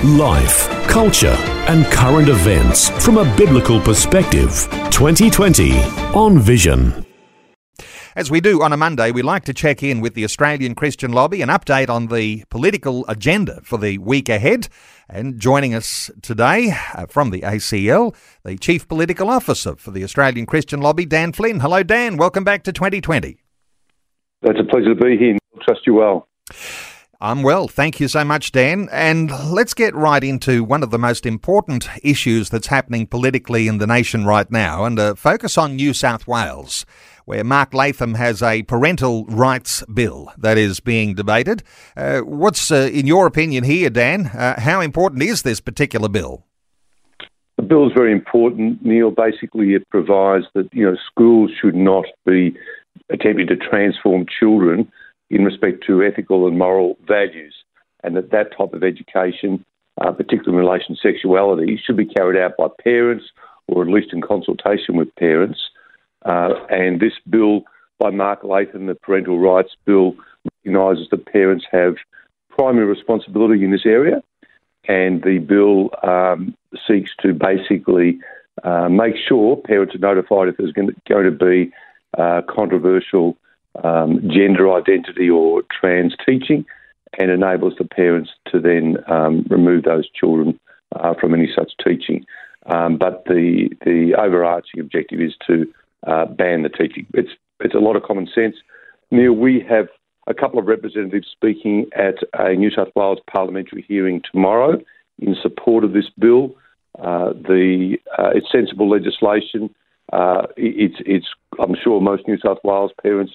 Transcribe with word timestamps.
Life, 0.00 0.68
culture, 0.88 1.36
and 1.68 1.84
current 1.86 2.28
events 2.28 2.88
from 3.04 3.18
a 3.18 3.36
biblical 3.36 3.80
perspective. 3.80 4.66
2020 4.90 5.78
on 6.12 6.40
Vision. 6.40 7.06
As 8.16 8.28
we 8.28 8.40
do 8.40 8.62
on 8.62 8.72
a 8.72 8.76
Monday, 8.76 9.12
we 9.12 9.22
like 9.22 9.44
to 9.44 9.54
check 9.54 9.80
in 9.80 10.00
with 10.00 10.14
the 10.14 10.24
Australian 10.24 10.74
Christian 10.74 11.12
Lobby, 11.12 11.40
an 11.40 11.50
update 11.50 11.88
on 11.88 12.08
the 12.08 12.42
political 12.50 13.06
agenda 13.06 13.60
for 13.62 13.78
the 13.78 13.98
week 13.98 14.28
ahead. 14.28 14.66
And 15.08 15.38
joining 15.38 15.72
us 15.72 16.10
today 16.20 16.74
uh, 16.94 17.06
from 17.06 17.30
the 17.30 17.42
ACL, 17.42 18.12
the 18.42 18.58
Chief 18.58 18.88
Political 18.88 19.30
Officer 19.30 19.76
for 19.76 19.92
the 19.92 20.02
Australian 20.02 20.46
Christian 20.46 20.80
Lobby, 20.80 21.06
Dan 21.06 21.32
Flynn. 21.32 21.60
Hello, 21.60 21.84
Dan. 21.84 22.16
Welcome 22.16 22.42
back 22.42 22.64
to 22.64 22.72
2020. 22.72 23.38
It's 24.42 24.58
a 24.58 24.64
pleasure 24.64 24.94
to 24.94 25.00
be 25.00 25.16
here. 25.16 25.38
Trust 25.62 25.82
you 25.86 25.94
well. 25.94 26.26
I'm 27.22 27.44
well. 27.44 27.68
Thank 27.68 28.00
you 28.00 28.08
so 28.08 28.24
much, 28.24 28.50
Dan. 28.50 28.88
And 28.90 29.30
let's 29.48 29.74
get 29.74 29.94
right 29.94 30.24
into 30.24 30.64
one 30.64 30.82
of 30.82 30.90
the 30.90 30.98
most 30.98 31.24
important 31.24 31.88
issues 32.02 32.50
that's 32.50 32.66
happening 32.66 33.06
politically 33.06 33.68
in 33.68 33.78
the 33.78 33.86
nation 33.86 34.24
right 34.24 34.50
now 34.50 34.84
and 34.84 34.98
uh, 34.98 35.14
focus 35.14 35.56
on 35.56 35.76
New 35.76 35.94
South 35.94 36.26
Wales, 36.26 36.84
where 37.24 37.44
Mark 37.44 37.74
Latham 37.74 38.14
has 38.14 38.42
a 38.42 38.64
parental 38.64 39.24
rights 39.26 39.84
bill 39.84 40.32
that 40.36 40.58
is 40.58 40.80
being 40.80 41.14
debated. 41.14 41.62
Uh, 41.96 42.22
what's, 42.22 42.72
uh, 42.72 42.90
in 42.92 43.06
your 43.06 43.28
opinion, 43.28 43.62
here, 43.62 43.88
Dan? 43.88 44.26
Uh, 44.26 44.60
how 44.60 44.80
important 44.80 45.22
is 45.22 45.42
this 45.42 45.60
particular 45.60 46.08
bill? 46.08 46.44
The 47.56 47.62
bill 47.62 47.86
is 47.86 47.92
very 47.94 48.10
important, 48.10 48.84
Neil. 48.84 49.12
Basically, 49.12 49.74
it 49.74 49.88
provides 49.90 50.46
that 50.54 50.68
you 50.72 50.90
know 50.90 50.96
schools 51.08 51.52
should 51.60 51.76
not 51.76 52.06
be 52.26 52.56
attempting 53.10 53.46
to 53.46 53.54
transform 53.54 54.26
children 54.40 54.90
in 55.32 55.44
respect 55.44 55.84
to 55.86 56.02
ethical 56.04 56.46
and 56.46 56.58
moral 56.58 56.96
values, 57.08 57.54
and 58.04 58.16
that 58.16 58.30
that 58.30 58.56
type 58.56 58.74
of 58.74 58.84
education, 58.84 59.64
uh, 60.00 60.12
particularly 60.12 60.52
in 60.52 60.64
relation 60.64 60.94
to 60.94 61.00
sexuality, 61.00 61.80
should 61.82 61.96
be 61.96 62.06
carried 62.06 62.40
out 62.40 62.56
by 62.56 62.68
parents 62.84 63.24
or 63.68 63.82
at 63.82 63.88
least 63.88 64.12
in 64.12 64.20
consultation 64.20 64.96
with 64.96 65.14
parents. 65.16 65.58
Uh, 66.24 66.50
and 66.68 67.00
this 67.00 67.14
bill 67.28 67.62
by 67.98 68.10
Mark 68.10 68.44
Latham, 68.44 68.86
the 68.86 68.94
Parental 68.94 69.38
Rights 69.38 69.74
Bill, 69.84 70.14
recognises 70.64 71.08
that 71.10 71.26
parents 71.26 71.64
have 71.70 71.94
primary 72.50 72.86
responsibility 72.86 73.64
in 73.64 73.70
this 73.70 73.86
area, 73.86 74.22
and 74.86 75.22
the 75.22 75.38
bill 75.38 75.90
um, 76.02 76.54
seeks 76.86 77.10
to 77.22 77.32
basically 77.32 78.18
uh, 78.64 78.88
make 78.88 79.14
sure 79.16 79.56
parents 79.56 79.94
are 79.94 79.98
notified 79.98 80.48
if 80.48 80.56
there's 80.58 80.72
going 80.72 80.88
to, 80.88 81.30
be 81.30 81.72
uh, 82.18 82.42
controversial 82.48 83.36
um, 83.82 84.20
gender 84.28 84.72
identity 84.72 85.28
or 85.30 85.62
trans 85.62 86.14
teaching 86.26 86.64
and 87.18 87.30
enables 87.30 87.74
the 87.78 87.84
parents 87.84 88.30
to 88.50 88.60
then 88.60 88.96
um, 89.08 89.46
remove 89.48 89.84
those 89.84 90.08
children 90.10 90.58
uh, 90.96 91.14
from 91.20 91.34
any 91.34 91.50
such 91.54 91.72
teaching. 91.82 92.24
Um, 92.66 92.96
but 92.96 93.24
the 93.26 93.70
the 93.84 94.14
overarching 94.16 94.80
objective 94.80 95.20
is 95.20 95.34
to 95.46 95.66
uh, 96.06 96.26
ban 96.26 96.62
the 96.62 96.68
teaching. 96.68 97.06
It's 97.14 97.32
it's 97.60 97.74
a 97.74 97.78
lot 97.78 97.96
of 97.96 98.02
common 98.02 98.28
sense. 98.32 98.56
Neil, 99.10 99.32
we 99.32 99.64
have 99.68 99.88
a 100.26 100.34
couple 100.34 100.58
of 100.58 100.66
representatives 100.66 101.28
speaking 101.30 101.86
at 101.96 102.16
a 102.38 102.54
New 102.54 102.70
South 102.70 102.88
Wales 102.94 103.18
parliamentary 103.30 103.84
hearing 103.86 104.22
tomorrow 104.30 104.80
in 105.18 105.36
support 105.42 105.84
of 105.84 105.92
this 105.92 106.08
bill. 106.18 106.54
Uh, 106.98 107.32
the 107.32 107.96
uh, 108.18 108.30
it's 108.34 108.50
sensible 108.52 108.88
legislation. 108.88 109.74
Uh, 110.12 110.46
it's 110.56 110.96
it's 111.00 111.26
I'm 111.58 111.74
sure 111.82 112.00
most 112.00 112.28
New 112.28 112.38
South 112.38 112.58
Wales 112.62 112.92
parents 113.02 113.32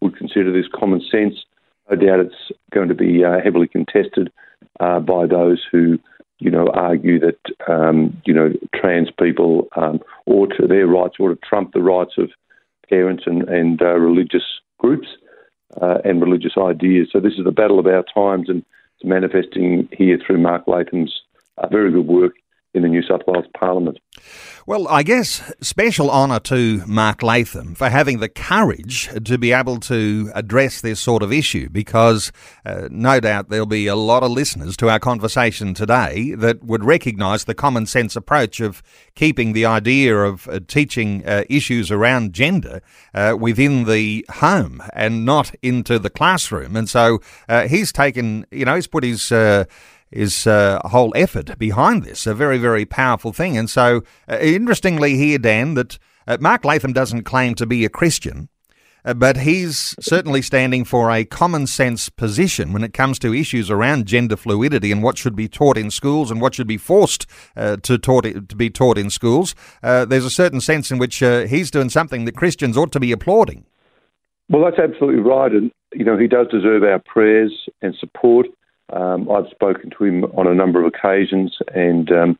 would 0.00 0.16
consider 0.16 0.52
this 0.52 0.70
common 0.72 1.00
sense. 1.10 1.34
No 1.90 1.96
doubt 1.96 2.20
it's 2.20 2.52
going 2.72 2.88
to 2.88 2.94
be 2.94 3.24
uh, 3.24 3.40
heavily 3.42 3.68
contested 3.68 4.30
uh, 4.80 5.00
by 5.00 5.26
those 5.26 5.64
who, 5.70 5.98
you 6.38 6.50
know, 6.50 6.68
argue 6.68 7.18
that, 7.20 7.38
um, 7.66 8.20
you 8.26 8.34
know, 8.34 8.52
trans 8.74 9.08
people 9.18 9.68
um, 9.76 10.00
ought 10.26 10.52
to, 10.58 10.66
their 10.66 10.86
rights 10.86 11.16
ought 11.18 11.28
to 11.28 11.48
trump 11.48 11.72
the 11.72 11.82
rights 11.82 12.12
of 12.18 12.30
parents 12.88 13.24
and, 13.26 13.48
and 13.48 13.82
uh, 13.82 13.94
religious 13.94 14.44
groups 14.78 15.08
uh, 15.80 15.98
and 16.04 16.20
religious 16.22 16.54
ideas. 16.58 17.08
So 17.12 17.20
this 17.20 17.34
is 17.34 17.44
the 17.44 17.52
battle 17.52 17.78
of 17.78 17.86
our 17.86 18.04
times 18.14 18.48
and 18.48 18.64
it's 18.96 19.04
manifesting 19.04 19.88
here 19.92 20.18
through 20.24 20.38
Mark 20.38 20.66
Latham's 20.66 21.22
uh, 21.58 21.68
very 21.68 21.90
good 21.90 22.06
work 22.06 22.34
in 22.78 22.82
the 22.82 22.88
New 22.88 23.02
South 23.02 23.22
Wales 23.26 23.44
Parliament. 23.58 23.98
Well, 24.66 24.86
I 24.88 25.02
guess 25.02 25.52
special 25.62 26.10
honour 26.10 26.40
to 26.40 26.82
Mark 26.86 27.22
Latham 27.22 27.74
for 27.74 27.88
having 27.88 28.20
the 28.20 28.28
courage 28.28 29.08
to 29.24 29.38
be 29.38 29.52
able 29.52 29.80
to 29.80 30.30
address 30.34 30.82
this 30.82 31.00
sort 31.00 31.22
of 31.22 31.32
issue 31.32 31.70
because 31.70 32.32
uh, 32.66 32.86
no 32.90 33.18
doubt 33.18 33.48
there'll 33.48 33.64
be 33.64 33.86
a 33.86 33.96
lot 33.96 34.22
of 34.22 34.30
listeners 34.30 34.76
to 34.76 34.90
our 34.90 34.98
conversation 34.98 35.72
today 35.72 36.34
that 36.34 36.62
would 36.62 36.84
recognise 36.84 37.44
the 37.44 37.54
common 37.54 37.86
sense 37.86 38.14
approach 38.14 38.60
of 38.60 38.82
keeping 39.14 39.54
the 39.54 39.64
idea 39.64 40.14
of 40.14 40.46
uh, 40.48 40.60
teaching 40.68 41.26
uh, 41.26 41.44
issues 41.48 41.90
around 41.90 42.34
gender 42.34 42.82
uh, 43.14 43.34
within 43.40 43.84
the 43.84 44.26
home 44.28 44.82
and 44.92 45.24
not 45.24 45.50
into 45.62 45.98
the 45.98 46.10
classroom. 46.10 46.76
And 46.76 46.90
so 46.90 47.20
uh, 47.48 47.68
he's 47.68 47.90
taken, 47.90 48.44
you 48.50 48.66
know, 48.66 48.74
he's 48.74 48.86
put 48.86 49.02
his 49.02 49.32
is 50.10 50.46
uh, 50.46 50.80
a 50.84 50.88
whole 50.88 51.12
effort 51.14 51.58
behind 51.58 52.04
this, 52.04 52.26
a 52.26 52.34
very, 52.34 52.58
very 52.58 52.84
powerful 52.84 53.32
thing. 53.32 53.56
And 53.56 53.68
so, 53.68 54.02
uh, 54.28 54.38
interestingly, 54.38 55.16
here, 55.16 55.38
Dan, 55.38 55.74
that 55.74 55.98
uh, 56.26 56.38
Mark 56.40 56.64
Latham 56.64 56.92
doesn't 56.92 57.24
claim 57.24 57.54
to 57.56 57.66
be 57.66 57.84
a 57.84 57.88
Christian, 57.88 58.48
uh, 59.04 59.14
but 59.14 59.38
he's 59.38 59.94
certainly 60.00 60.42
standing 60.42 60.84
for 60.84 61.10
a 61.10 61.24
common 61.24 61.66
sense 61.66 62.08
position 62.08 62.72
when 62.72 62.84
it 62.84 62.92
comes 62.92 63.18
to 63.20 63.34
issues 63.34 63.70
around 63.70 64.06
gender 64.06 64.36
fluidity 64.36 64.90
and 64.92 65.02
what 65.02 65.16
should 65.16 65.36
be 65.36 65.48
taught 65.48 65.78
in 65.78 65.90
schools 65.90 66.30
and 66.30 66.40
what 66.40 66.54
should 66.54 66.66
be 66.66 66.76
forced 66.76 67.26
uh, 67.56 67.76
to, 67.76 67.98
taught, 67.98 68.24
to 68.24 68.56
be 68.56 68.70
taught 68.70 68.98
in 68.98 69.10
schools. 69.10 69.54
There's 69.82 70.24
a 70.24 70.30
certain 70.30 70.60
sense 70.60 70.90
in 70.90 70.98
which 70.98 71.18
he's 71.18 71.70
doing 71.70 71.90
something 71.90 72.24
that 72.24 72.36
Christians 72.36 72.76
ought 72.76 72.92
to 72.92 73.00
be 73.00 73.12
applauding. 73.12 73.64
Well, 74.50 74.64
that's 74.64 74.78
absolutely 74.78 75.20
right. 75.20 75.52
And, 75.52 75.70
you 75.92 76.04
know, 76.04 76.16
he 76.16 76.26
does 76.26 76.46
deserve 76.48 76.82
our 76.82 76.98
prayers 76.98 77.52
and 77.82 77.94
support. 78.00 78.46
Um, 78.92 79.30
I've 79.30 79.50
spoken 79.50 79.90
to 79.90 80.04
him 80.04 80.24
on 80.36 80.46
a 80.46 80.54
number 80.54 80.80
of 80.80 80.92
occasions, 80.92 81.58
and 81.74 82.10
um, 82.10 82.38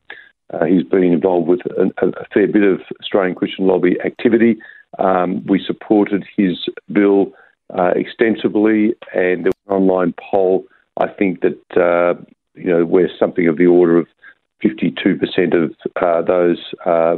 uh, 0.53 0.65
he's 0.65 0.83
been 0.83 1.03
involved 1.03 1.47
with 1.47 1.61
a, 1.77 1.91
a, 2.05 2.25
fair 2.33 2.47
bit 2.47 2.63
of 2.63 2.81
Australian 2.99 3.35
Christian 3.35 3.67
lobby 3.67 3.97
activity. 4.03 4.57
Um, 4.97 5.45
we 5.45 5.63
supported 5.63 6.25
his 6.35 6.67
bill 6.91 7.33
uh, 7.77 7.91
extensively, 7.95 8.95
and 9.13 9.45
there 9.45 9.51
was 9.51 9.67
an 9.67 9.75
online 9.75 10.13
poll. 10.31 10.65
I 10.97 11.07
think 11.07 11.41
that 11.41 11.77
uh, 11.77 12.19
you 12.55 12.65
know 12.65 12.85
where 12.85 13.09
something 13.19 13.47
of 13.47 13.57
the 13.57 13.67
order 13.67 13.97
of 13.97 14.07
52% 14.63 15.53
of 15.53 15.73
uh, 16.01 16.21
those 16.23 16.57
uh, 16.85 17.17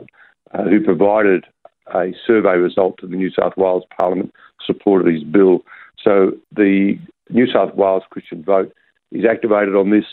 uh, 0.54 0.64
who 0.64 0.84
provided 0.84 1.46
a 1.94 2.14
survey 2.28 2.58
result 2.58 2.98
to 3.00 3.08
the 3.08 3.16
New 3.16 3.32
South 3.32 3.54
Wales 3.58 3.84
Parliament 3.98 4.34
supported 4.66 5.14
his 5.14 5.24
bill. 5.24 5.62
So 6.04 6.34
the 6.56 7.00
New 7.30 7.48
South 7.48 7.76
Wales 7.76 8.04
Christian 8.10 8.44
vote 8.44 8.74
is 9.12 9.26
activated 9.26 9.76
on 9.76 9.92
this. 9.92 10.06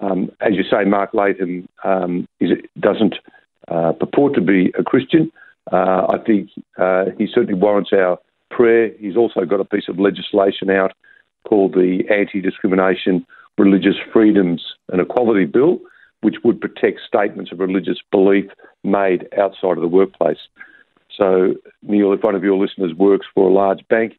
Um, 0.00 0.30
as 0.40 0.52
you 0.54 0.64
say, 0.64 0.84
Mark 0.84 1.14
Latham 1.14 1.68
um, 1.84 2.28
is, 2.40 2.50
doesn't 2.78 3.16
uh, 3.68 3.92
purport 3.92 4.34
to 4.34 4.40
be 4.40 4.72
a 4.78 4.82
Christian. 4.82 5.32
Uh, 5.72 6.06
I 6.10 6.18
think 6.26 6.50
uh, 6.78 7.06
he 7.16 7.26
certainly 7.26 7.54
warrants 7.54 7.90
our 7.92 8.18
prayer. 8.50 8.90
He's 8.98 9.16
also 9.16 9.44
got 9.44 9.60
a 9.60 9.64
piece 9.64 9.88
of 9.88 9.98
legislation 9.98 10.70
out 10.70 10.92
called 11.46 11.72
the 11.72 12.04
Anti 12.10 12.40
Discrimination, 12.40 13.26
Religious 13.56 13.96
Freedoms 14.12 14.62
and 14.90 15.00
Equality 15.00 15.44
Bill, 15.44 15.78
which 16.20 16.36
would 16.44 16.60
protect 16.60 17.00
statements 17.06 17.52
of 17.52 17.60
religious 17.60 17.98
belief 18.10 18.50
made 18.84 19.28
outside 19.38 19.76
of 19.76 19.80
the 19.80 19.88
workplace. 19.88 20.38
So, 21.16 21.54
Neil, 21.82 22.12
if 22.12 22.22
one 22.22 22.34
of 22.34 22.44
your 22.44 22.56
listeners 22.56 22.94
works 22.94 23.26
for 23.34 23.48
a 23.48 23.52
large 23.52 23.86
bank, 23.88 24.18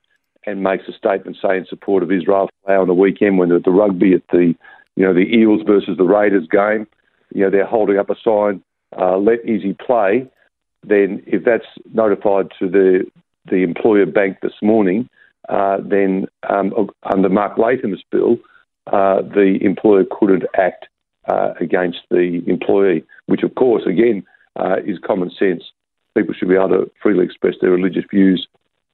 and 0.50 0.64
makes 0.64 0.88
a 0.88 0.94
statement, 0.94 1.38
say, 1.42 1.58
in 1.58 1.66
support 1.66 2.04
of 2.04 2.12
Israel 2.12 2.50
on 2.68 2.88
the 2.88 2.94
weekend 2.94 3.38
when 3.38 3.52
at 3.52 3.64
the 3.64 3.72
rugby 3.72 4.14
at 4.14 4.24
the, 4.32 4.56
you 4.96 5.06
know, 5.06 5.14
the 5.14 5.36
Eels 5.36 5.62
versus 5.66 5.98
the 5.98 6.04
Raiders 6.04 6.48
game, 6.52 6.88
you 7.34 7.44
know, 7.44 7.50
they're 7.50 7.66
holding 7.66 7.98
up 7.98 8.10
a 8.10 8.16
sign, 8.24 8.62
uh, 8.98 9.18
let 9.18 9.40
Izzy 9.46 9.76
play, 9.86 10.28
then 10.84 11.22
if 11.28 11.44
that's 11.44 11.66
notified 11.94 12.48
to 12.60 12.70
the, 12.70 13.06
the 13.50 13.64
employer 13.64 14.06
bank 14.06 14.38
this 14.42 14.54
morning, 14.62 15.10
uh, 15.50 15.78
then 15.84 16.28
um, 16.50 16.74
under 17.04 17.30
Mark 17.30 17.58
Latham's 17.58 18.04
bill, 18.12 18.38
uh, 18.88 19.22
the 19.22 19.58
employer 19.62 20.04
couldn't 20.10 20.44
act 20.58 20.88
uh, 21.28 21.54
against 21.60 22.00
the 22.10 22.42
employee, 22.48 23.04
which 23.28 23.44
of 23.44 23.54
course, 23.56 23.84
again, 23.86 24.24
uh, 24.60 24.78
is 24.86 24.98
common 25.06 25.30
sense. 25.30 25.64
people 26.18 26.34
should 26.34 26.50
be 26.50 26.56
able 26.56 26.70
to 26.70 26.92
freely 27.02 27.26
express 27.26 27.56
their 27.62 27.72
religious 27.72 28.06
views 28.10 28.48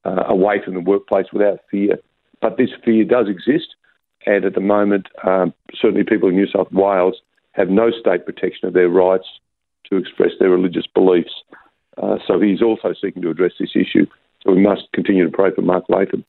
uh, 0.05 0.23
away 0.27 0.61
from 0.63 0.75
the 0.75 0.81
workplace 0.81 1.27
without 1.33 1.59
fear. 1.69 1.97
But 2.41 2.57
this 2.57 2.69
fear 2.83 3.03
does 3.03 3.27
exist, 3.27 3.75
and 4.25 4.45
at 4.45 4.53
the 4.53 4.61
moment, 4.61 5.07
um, 5.25 5.53
certainly 5.73 6.03
people 6.03 6.29
in 6.29 6.35
New 6.35 6.47
South 6.47 6.71
Wales 6.71 7.15
have 7.53 7.69
no 7.69 7.89
state 7.91 8.25
protection 8.25 8.67
of 8.67 8.73
their 8.73 8.89
rights 8.89 9.25
to 9.89 9.97
express 9.97 10.31
their 10.39 10.49
religious 10.49 10.87
beliefs. 10.93 11.33
Uh, 12.01 12.17
so 12.27 12.39
he's 12.39 12.61
also 12.61 12.93
seeking 13.01 13.21
to 13.21 13.29
address 13.29 13.53
this 13.59 13.75
issue. 13.75 14.05
So 14.43 14.51
we 14.51 14.61
must 14.61 14.83
continue 14.93 15.23
to 15.25 15.31
pray 15.31 15.51
for 15.55 15.61
Mark 15.61 15.85
Latham. 15.89 16.25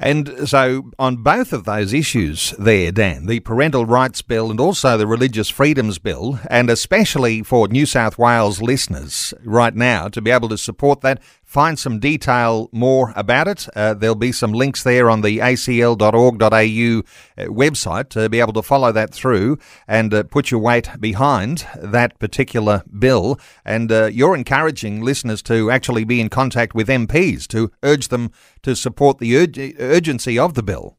And 0.00 0.48
so, 0.48 0.92
on 0.96 1.16
both 1.16 1.52
of 1.52 1.64
those 1.64 1.92
issues, 1.92 2.52
there, 2.52 2.92
Dan, 2.92 3.26
the 3.26 3.40
Parental 3.40 3.84
Rights 3.84 4.22
Bill 4.22 4.48
and 4.48 4.60
also 4.60 4.96
the 4.96 5.08
Religious 5.08 5.48
Freedoms 5.48 5.98
Bill, 5.98 6.38
and 6.48 6.70
especially 6.70 7.42
for 7.42 7.66
New 7.66 7.84
South 7.84 8.16
Wales 8.16 8.62
listeners 8.62 9.34
right 9.44 9.74
now 9.74 10.06
to 10.08 10.20
be 10.20 10.30
able 10.30 10.48
to 10.50 10.58
support 10.58 11.00
that, 11.00 11.20
find 11.48 11.78
some 11.78 11.98
detail 11.98 12.68
more 12.72 13.14
about 13.16 13.48
it. 13.48 13.66
Uh, 13.74 13.94
there'll 13.94 14.14
be 14.14 14.32
some 14.32 14.52
links 14.52 14.82
there 14.82 15.08
on 15.08 15.22
the 15.22 15.38
acl.org.au 15.38 16.46
uh, 16.46 17.48
website 17.50 18.10
to 18.10 18.28
be 18.28 18.38
able 18.38 18.52
to 18.52 18.62
follow 18.62 18.92
that 18.92 19.12
through 19.14 19.58
and 19.88 20.12
uh, 20.12 20.22
put 20.24 20.50
your 20.50 20.60
weight 20.60 20.90
behind 21.00 21.66
that 21.82 22.18
particular 22.18 22.82
bill. 22.98 23.40
And 23.64 23.90
uh, 23.90 24.10
you're 24.12 24.36
encouraging 24.36 25.00
listeners 25.00 25.40
to 25.44 25.70
actually 25.70 26.04
be 26.04 26.20
in 26.20 26.28
contact 26.28 26.74
with 26.74 26.88
MPs 26.88 27.46
to 27.48 27.72
urge 27.82 28.08
them 28.08 28.30
to 28.62 28.76
support 28.76 29.18
the 29.18 29.34
urgency 29.78 30.38
of 30.38 30.52
the 30.52 30.62
bill. 30.62 30.98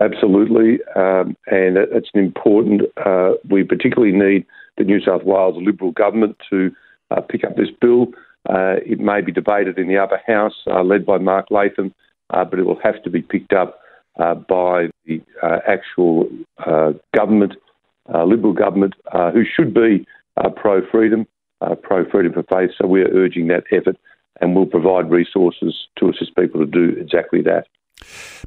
Absolutely, 0.00 0.78
um, 0.96 1.36
and 1.48 1.76
it's 1.76 2.08
an 2.14 2.20
important. 2.20 2.82
Uh, 3.04 3.32
we 3.50 3.62
particularly 3.62 4.12
need 4.12 4.46
the 4.78 4.84
New 4.84 5.00
South 5.00 5.22
Wales 5.24 5.56
Liberal 5.60 5.92
government 5.92 6.36
to 6.50 6.70
uh, 7.10 7.20
pick 7.20 7.44
up 7.44 7.56
this 7.56 7.68
bill. 7.80 8.06
Uh, 8.48 8.76
it 8.84 8.98
may 8.98 9.20
be 9.20 9.32
debated 9.32 9.78
in 9.78 9.88
the 9.88 9.98
upper 9.98 10.20
house, 10.26 10.54
uh, 10.66 10.82
led 10.82 11.06
by 11.06 11.18
Mark 11.18 11.46
Latham, 11.50 11.94
uh, 12.30 12.44
but 12.44 12.58
it 12.58 12.64
will 12.64 12.80
have 12.82 13.02
to 13.02 13.10
be 13.10 13.22
picked 13.22 13.52
up 13.52 13.78
uh, 14.18 14.34
by 14.34 14.88
the 15.06 15.22
uh, 15.42 15.58
actual 15.66 16.28
uh, 16.66 16.92
government, 17.14 17.54
Liberal 18.08 18.52
government, 18.52 18.94
who 19.32 19.44
should 19.44 19.72
be 19.72 20.06
pro 20.56 20.86
freedom, 20.90 21.26
pro 21.82 22.08
freedom 22.10 22.32
for 22.32 22.42
faith. 22.42 22.70
So 22.76 22.86
we're 22.86 23.08
urging 23.08 23.46
that 23.46 23.64
effort 23.70 23.96
and 24.40 24.54
we'll 24.54 24.66
provide 24.66 25.10
resources 25.10 25.86
to 25.98 26.10
assist 26.10 26.36
people 26.36 26.60
to 26.60 26.66
do 26.66 26.96
exactly 27.00 27.42
that. 27.42 27.68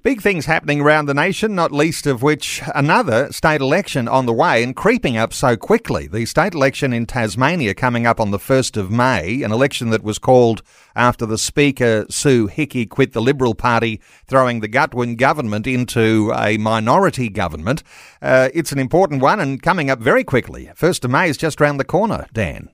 Big 0.03 0.21
things 0.21 0.45
happening 0.45 0.81
around 0.81 1.05
the 1.05 1.13
nation, 1.13 1.55
not 1.55 1.71
least 1.71 2.05
of 2.05 2.21
which 2.21 2.61
another 2.73 3.31
state 3.31 3.61
election 3.61 4.07
on 4.07 4.25
the 4.25 4.33
way 4.33 4.63
and 4.63 4.75
creeping 4.75 5.17
up 5.17 5.33
so 5.33 5.57
quickly. 5.57 6.07
The 6.07 6.25
state 6.25 6.53
election 6.53 6.93
in 6.93 7.05
Tasmania 7.05 7.73
coming 7.73 8.05
up 8.05 8.19
on 8.19 8.31
the 8.31 8.37
1st 8.37 8.77
of 8.77 8.91
May, 8.91 9.41
an 9.43 9.51
election 9.51 9.89
that 9.89 10.03
was 10.03 10.19
called 10.19 10.61
after 10.95 11.25
the 11.25 11.37
Speaker, 11.37 12.05
Sue 12.09 12.47
Hickey, 12.47 12.85
quit 12.85 13.13
the 13.13 13.21
Liberal 13.21 13.55
Party, 13.55 13.99
throwing 14.27 14.59
the 14.59 14.69
Gutwein 14.69 15.17
government 15.17 15.67
into 15.67 16.31
a 16.35 16.57
minority 16.57 17.29
government. 17.29 17.83
Uh, 18.21 18.49
it's 18.53 18.71
an 18.71 18.79
important 18.79 19.21
one 19.21 19.39
and 19.39 19.61
coming 19.61 19.89
up 19.89 19.99
very 19.99 20.23
quickly. 20.23 20.69
1st 20.75 21.05
of 21.05 21.11
May 21.11 21.29
is 21.29 21.37
just 21.37 21.59
round 21.59 21.79
the 21.79 21.85
corner, 21.85 22.27
Dan. 22.33 22.69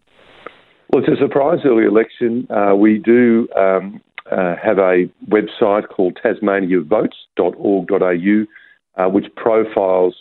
Well, 0.91 1.03
it's 1.03 1.19
a 1.19 1.23
surprise 1.23 1.59
early 1.63 1.85
election. 1.85 2.45
Uh, 2.49 2.75
we 2.75 2.97
do 2.97 3.47
um, 3.57 4.01
uh, 4.31 4.55
have 4.61 4.77
a 4.79 5.09
website 5.29 5.87
called 5.89 6.17
tasmaniavotes.org.au, 6.23 9.03
uh, 9.03 9.09
which 9.09 9.25
profiles 9.35 10.15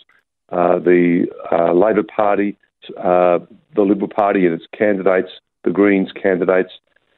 uh, 0.49 0.79
the 0.79 1.27
uh, 1.51 1.73
Labor 1.73 2.03
Party, 2.03 2.57
uh, 2.97 3.39
the 3.75 3.81
Liberal 3.81 4.09
Party 4.09 4.45
and 4.45 4.53
its 4.53 4.67
candidates, 4.77 5.31
the 5.63 5.71
Greens 5.71 6.11
candidates, 6.11 6.73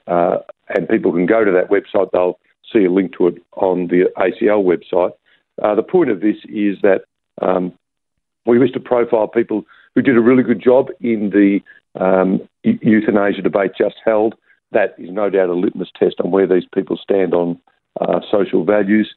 uh, 0.07 0.37
and 0.69 0.87
people 0.87 1.11
can 1.11 1.25
go 1.25 1.43
to 1.43 1.51
that 1.51 1.69
website. 1.69 2.11
They'll 2.11 2.39
see 2.71 2.85
a 2.85 2.91
link 2.91 3.17
to 3.17 3.27
it 3.27 3.41
on 3.53 3.87
the 3.87 4.05
ACL 4.17 4.63
website. 4.63 5.13
the 5.57 5.83
point 5.83 6.11
of 6.11 6.21
this 6.21 6.37
is 6.45 6.77
that 6.83 7.01
um, 7.41 7.73
we 8.45 8.59
wish 8.59 8.71
to 8.71 8.79
profile 8.79 9.27
people 9.27 9.65
who 9.95 10.01
did 10.01 10.17
a 10.17 10.21
really 10.21 10.43
good 10.43 10.61
job 10.61 10.89
in 11.01 11.31
the 11.31 11.59
um, 11.99 12.47
euthanasia 12.63 13.41
debate 13.41 13.71
just 13.77 13.95
held 14.03 14.35
that 14.73 14.95
is 14.97 15.09
no 15.11 15.29
doubt 15.29 15.49
a 15.49 15.53
litmus 15.53 15.91
test 15.97 16.15
on 16.23 16.31
where 16.31 16.47
these 16.47 16.65
people 16.73 16.97
stand 16.97 17.33
on 17.33 17.59
uh, 18.01 18.19
social 18.31 18.63
values. 18.65 19.13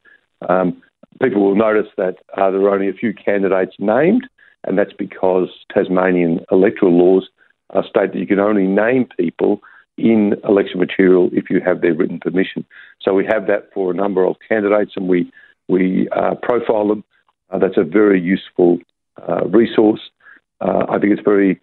Um, 0.48 0.82
people 1.22 1.42
will 1.42 1.56
notice 1.56 1.90
that 1.96 2.16
uh, 2.36 2.50
there 2.50 2.60
are 2.62 2.74
only 2.74 2.88
a 2.88 2.92
few 2.92 3.14
candidates 3.14 3.74
named, 3.78 4.26
and 4.64 4.78
that's 4.78 4.92
because 4.92 5.48
Tasmanian 5.72 6.40
electoral 6.50 6.92
laws 6.92 7.28
uh, 7.74 7.82
state 7.82 8.12
that 8.12 8.18
you 8.18 8.26
can 8.26 8.38
only 8.38 8.66
name 8.66 9.08
people 9.16 9.60
in 9.96 10.34
election 10.46 10.78
material 10.78 11.30
if 11.32 11.48
you 11.48 11.60
have 11.64 11.80
their 11.80 11.94
written 11.94 12.20
permission. 12.20 12.64
So 13.00 13.14
we 13.14 13.24
have 13.26 13.46
that 13.46 13.70
for 13.72 13.90
a 13.90 13.94
number 13.94 14.26
of 14.26 14.36
candidates, 14.46 14.92
and 14.96 15.08
we 15.08 15.30
we 15.68 16.08
uh, 16.10 16.34
profile 16.42 16.88
them. 16.88 17.04
Uh, 17.50 17.58
that's 17.58 17.76
a 17.76 17.84
very 17.84 18.20
useful 18.20 18.78
uh, 19.28 19.46
resource. 19.46 20.00
I 20.60 20.98
think 20.98 21.12
it's 21.12 21.22
very 21.22 21.60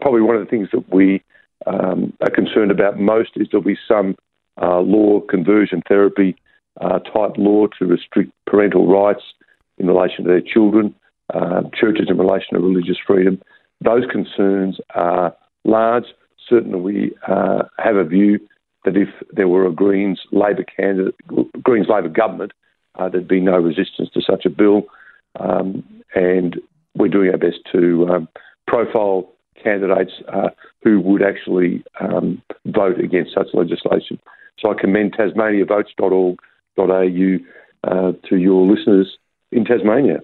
probably 0.00 0.20
one 0.20 0.36
of 0.36 0.44
the 0.44 0.50
things 0.50 0.68
that 0.72 0.92
we 0.92 1.22
um, 1.66 2.12
are 2.20 2.30
concerned 2.30 2.70
about 2.70 2.98
most 2.98 3.30
is 3.36 3.48
there'll 3.50 3.64
be 3.64 3.78
some 3.86 4.16
uh, 4.60 4.80
law 4.80 5.20
conversion 5.20 5.82
therapy 5.88 6.36
uh, 6.80 6.98
type 7.00 7.32
law 7.36 7.66
to 7.78 7.86
restrict 7.86 8.32
parental 8.46 8.86
rights 8.86 9.22
in 9.78 9.86
relation 9.86 10.24
to 10.24 10.30
their 10.30 10.40
children, 10.40 10.94
uh, 11.34 11.62
churches 11.78 12.06
in 12.08 12.18
relation 12.18 12.54
to 12.54 12.60
religious 12.60 12.96
freedom. 13.06 13.40
Those 13.80 14.04
concerns 14.10 14.78
are 14.94 15.36
large. 15.64 16.04
Certainly, 16.48 16.80
we 16.80 17.12
uh, 17.26 17.64
have 17.78 17.96
a 17.96 18.04
view 18.04 18.40
that 18.84 18.96
if 18.96 19.08
there 19.32 19.48
were 19.48 19.66
a 19.66 19.72
Greens 19.72 20.20
Labor 20.32 20.64
candidate, 20.64 21.14
Greens 21.62 21.86
Labor 21.88 22.08
government, 22.08 22.52
uh, 22.98 23.08
there'd 23.08 23.28
be 23.28 23.40
no 23.40 23.58
resistance 23.58 24.08
to 24.14 24.20
such 24.20 24.44
a 24.46 24.50
bill, 24.50 24.84
um, 25.38 25.84
and 26.14 26.58
we're 26.96 27.08
doing 27.08 27.30
our 27.30 27.38
best 27.38 27.58
to 27.72 28.08
um, 28.08 28.28
profile 28.66 29.30
candidates 29.62 30.12
uh, 30.32 30.48
who 30.82 31.00
would 31.00 31.22
actually 31.22 31.84
um, 32.00 32.42
vote 32.66 32.98
against 33.00 33.34
such 33.34 33.48
legislation. 33.54 34.18
So 34.58 34.70
I 34.70 34.74
commend 34.74 35.14
tasmaniavotes.org.au 35.14 37.38
uh, 37.84 38.12
to 38.28 38.36
your 38.36 38.66
listeners 38.66 39.16
in 39.52 39.64
Tasmania. 39.64 40.18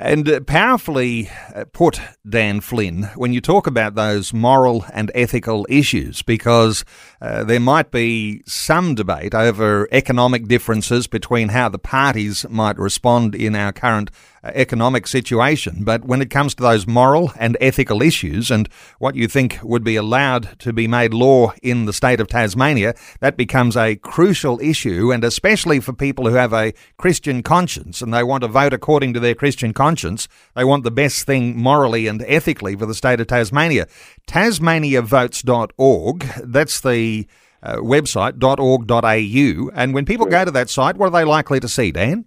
And 0.00 0.46
powerfully 0.46 1.28
uh, 1.52 1.64
put, 1.72 2.00
Dan 2.28 2.60
Flynn, 2.60 3.10
when 3.16 3.32
you 3.32 3.40
talk 3.40 3.66
about 3.66 3.96
those 3.96 4.32
moral 4.32 4.84
and 4.92 5.10
ethical 5.12 5.66
issues, 5.68 6.22
because 6.22 6.84
uh, 7.20 7.42
there 7.42 7.58
might 7.58 7.90
be 7.90 8.44
some 8.46 8.94
debate 8.94 9.34
over 9.34 9.88
economic 9.90 10.46
differences 10.46 11.08
between 11.08 11.48
how 11.48 11.68
the 11.68 11.80
parties 11.80 12.46
might 12.48 12.78
respond 12.78 13.34
in 13.34 13.56
our 13.56 13.72
current 13.72 14.12
uh, 14.44 14.52
economic 14.54 15.08
situation. 15.08 15.82
But 15.82 16.04
when 16.04 16.22
it 16.22 16.30
comes 16.30 16.54
to 16.54 16.62
those 16.62 16.86
moral 16.86 17.32
and 17.36 17.56
ethical 17.60 18.00
issues 18.00 18.52
and 18.52 18.68
what 19.00 19.16
you 19.16 19.26
think 19.26 19.58
would 19.64 19.82
be 19.82 19.96
allowed 19.96 20.60
to 20.60 20.72
be 20.72 20.86
made 20.86 21.12
law 21.12 21.54
in 21.60 21.86
the 21.86 21.92
state 21.92 22.20
of 22.20 22.28
Tasmania, 22.28 22.94
that 23.18 23.36
becomes 23.36 23.76
a 23.76 23.96
crucial 23.96 24.60
issue, 24.60 25.10
and 25.10 25.24
especially 25.24 25.80
for 25.80 25.92
people 25.92 26.28
who 26.28 26.36
have 26.36 26.52
a 26.52 26.72
Christian 26.98 27.42
conscience 27.42 28.00
and 28.00 28.14
they 28.14 28.22
want 28.22 28.42
to 28.42 28.48
vote 28.48 28.72
according 28.72 29.12
to 29.14 29.18
their 29.18 29.34
Christian 29.34 29.72
conscience, 29.72 29.87
they 29.96 30.64
want 30.64 30.84
the 30.84 30.90
best 30.90 31.24
thing 31.24 31.56
morally 31.56 32.06
and 32.06 32.22
ethically 32.26 32.76
for 32.76 32.86
the 32.86 32.94
state 32.94 33.20
of 33.20 33.26
Tasmania. 33.26 33.86
TasmaniaVotes.org, 34.26 36.20
that's 36.44 36.80
the 36.80 37.26
uh, 37.62 37.76
website, 37.76 38.42
.org.au, 38.42 39.70
and 39.74 39.94
when 39.94 40.04
people 40.04 40.26
go 40.26 40.44
to 40.44 40.50
that 40.50 40.68
site, 40.70 40.96
what 40.96 41.06
are 41.06 41.10
they 41.10 41.24
likely 41.24 41.60
to 41.60 41.68
see, 41.68 41.90
Dan? 41.90 42.24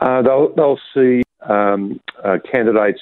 Uh, 0.00 0.22
they'll, 0.22 0.54
they'll 0.54 0.78
see 0.94 1.22
um, 1.48 2.00
uh, 2.24 2.38
candidates 2.50 3.00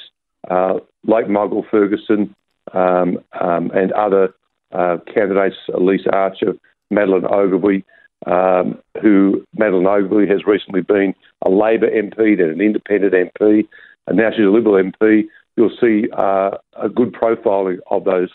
uh, 0.50 0.74
like 1.06 1.28
Michael 1.28 1.64
Ferguson 1.70 2.34
um, 2.72 3.18
um, 3.40 3.70
and 3.72 3.92
other 3.92 4.34
uh, 4.72 4.96
candidates, 5.12 5.56
Elise 5.72 6.06
Archer, 6.12 6.54
Madeleine 6.90 7.26
Ogilvie, 7.26 7.84
um, 8.26 8.78
who 9.00 9.44
Madeleine 9.54 9.86
Ogilvie 9.86 10.28
has 10.28 10.46
recently 10.46 10.80
been 10.80 11.14
a 11.42 11.50
Labor 11.50 11.88
MP, 11.88 12.36
then 12.36 12.50
an 12.50 12.60
independent 12.60 13.12
MP, 13.12 13.66
and 14.06 14.16
now 14.16 14.30
she's 14.30 14.46
a 14.46 14.50
Liberal 14.50 14.82
MP. 14.82 15.24
You'll 15.56 15.76
see 15.80 16.08
uh, 16.16 16.58
a 16.80 16.88
good 16.88 17.12
profiling 17.12 17.78
of 17.90 18.04
those 18.04 18.30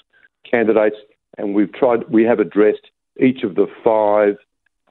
candidates, 0.49 0.95
and 1.37 1.53
we've 1.53 1.73
tried. 1.73 2.09
We 2.09 2.23
have 2.23 2.39
addressed 2.39 2.89
each 3.19 3.43
of 3.43 3.55
the 3.55 3.67
five 3.83 4.37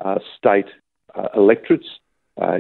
uh, 0.01 0.19
state 0.37 0.67
electorates 1.35 1.89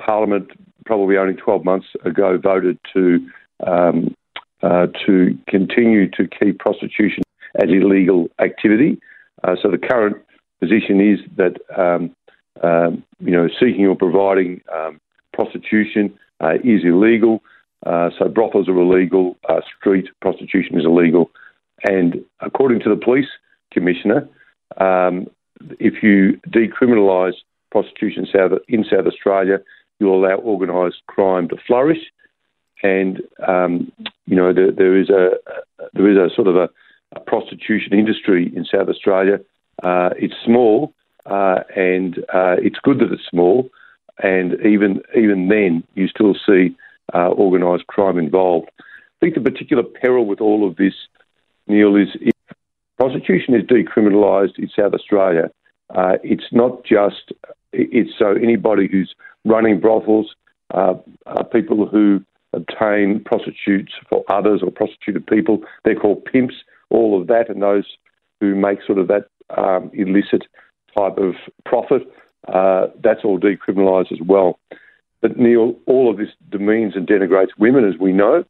Parliament 0.00 0.50
probably 0.86 1.18
only 1.18 1.34
12 1.34 1.64
months 1.64 1.86
ago 2.04 2.38
voted 2.42 2.78
to 2.94 3.18
um, 3.66 4.14
uh, 4.62 4.86
to 5.06 5.38
continue 5.48 6.10
to 6.10 6.26
keep 6.26 6.58
prostitution 6.58 7.22
as 7.56 7.68
illegal 7.68 8.28
activity. 8.40 8.98
Uh, 9.44 9.54
so 9.62 9.70
the 9.70 9.78
current 9.78 10.16
position 10.60 11.00
is 11.00 11.18
that 11.36 11.56
um, 11.76 12.14
um, 12.62 13.04
you 13.20 13.32
know 13.32 13.48
seeking 13.60 13.86
or 13.86 13.94
providing 13.94 14.60
um, 14.74 14.98
prostitution 15.32 16.18
uh, 16.40 16.54
is 16.64 16.84
illegal. 16.84 17.42
Uh, 17.86 18.10
so 18.18 18.28
brothels 18.28 18.68
are 18.68 18.78
illegal, 18.78 19.36
uh, 19.48 19.60
street 19.78 20.06
prostitution 20.20 20.78
is 20.78 20.84
illegal, 20.84 21.30
and 21.84 22.16
according 22.40 22.80
to 22.80 22.88
the 22.88 22.96
police 22.96 23.28
commissioner, 23.72 24.28
um, 24.78 25.28
if 25.78 26.02
you 26.02 26.40
decriminalise 26.48 27.34
prostitution 27.70 28.26
in 28.68 28.84
South 28.84 29.06
Australia, 29.06 29.58
you'll 29.98 30.24
allow 30.24 30.38
organised 30.38 30.98
crime 31.06 31.48
to 31.48 31.56
flourish, 31.66 31.98
and 32.82 33.20
um, 33.46 33.92
you 34.26 34.36
know 34.36 34.52
there, 34.52 34.72
there 34.72 34.96
is 34.96 35.10
a 35.10 35.30
there 35.94 36.10
is 36.10 36.16
a 36.16 36.34
sort 36.34 36.48
of 36.48 36.56
a, 36.56 36.68
a 37.12 37.20
prostitution 37.20 37.92
industry 37.92 38.52
in 38.54 38.64
South 38.64 38.88
Australia. 38.88 39.38
Uh, 39.82 40.10
it's 40.16 40.34
small, 40.44 40.92
uh, 41.26 41.60
and 41.76 42.18
uh, 42.34 42.56
it's 42.58 42.78
good 42.82 42.98
that 42.98 43.12
it's 43.12 43.22
small, 43.28 43.68
and 44.22 44.54
even 44.64 45.00
even 45.16 45.48
then, 45.48 45.84
you 45.94 46.08
still 46.08 46.34
see 46.46 46.76
uh, 47.14 47.30
organised 47.30 47.86
crime 47.86 48.18
involved. 48.18 48.70
I 48.78 48.82
think 49.20 49.34
the 49.34 49.40
particular 49.40 49.82
peril 49.82 50.26
with 50.26 50.40
all 50.40 50.68
of 50.68 50.76
this, 50.76 50.94
Neil, 51.66 51.96
is 51.96 52.08
if 52.20 52.32
prostitution 52.98 53.54
is 53.54 53.62
decriminalised 53.62 54.58
in 54.58 54.68
South 54.68 54.92
Australia. 54.94 55.50
Uh, 55.94 56.16
it's 56.22 56.52
not 56.52 56.84
just 56.84 57.32
it's 57.72 58.10
so 58.18 58.32
anybody 58.32 58.88
who's 58.90 59.14
running 59.44 59.80
brothels, 59.80 60.34
uh, 60.74 60.94
people 61.52 61.86
who 61.86 62.22
obtain 62.52 63.22
prostitutes 63.24 63.92
for 64.08 64.24
others 64.28 64.60
or 64.62 64.70
prostituted 64.70 65.26
people. 65.26 65.62
They're 65.84 65.94
called 65.94 66.24
pimps. 66.24 66.54
All 66.90 67.20
of 67.20 67.26
that, 67.26 67.50
and 67.50 67.62
those 67.62 67.84
who 68.40 68.54
make 68.54 68.78
sort 68.86 68.98
of 68.98 69.08
that 69.08 69.26
um, 69.56 69.90
illicit 69.92 70.44
type 70.96 71.18
of 71.18 71.34
profit 71.64 72.02
uh, 72.46 72.86
that's 73.02 73.24
all 73.24 73.38
decriminalised 73.38 74.12
as 74.12 74.20
well. 74.24 74.58
But 75.20 75.36
Neil, 75.36 75.74
all 75.86 76.10
of 76.10 76.16
this 76.16 76.28
demeans 76.48 76.94
and 76.94 77.06
denigrates 77.06 77.48
women, 77.58 77.88
as 77.88 77.98
we 77.98 78.12
know, 78.12 78.44